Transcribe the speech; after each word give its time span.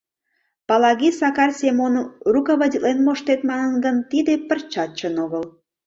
Палаги 0.67 1.09
Сакар 1.19 1.49
Семоным 1.59 2.07
«руководитлен 2.33 2.97
моштет» 3.05 3.39
манын 3.49 3.73
гын, 3.85 3.95
тиде 4.11 4.33
пырчат 4.47 4.89
чын 4.97 5.15
огыл. 5.25 5.43